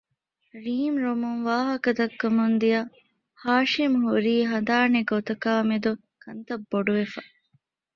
ރީމް 0.63 0.97
ރޮމުން 1.03 1.41
ވާހަކަ 1.47 1.89
ދައްކަމުން 1.99 2.55
ދިޔަ 2.61 2.81
ހާޝިމް 3.41 3.97
ހުރީ 4.03 4.35
ހަދާނެ 4.51 4.99
ގޮތަކާއި 5.11 5.63
މެދު 5.69 5.91
ކަންތައް 6.23 6.65
ބޮޑުވެފަ 6.71 7.21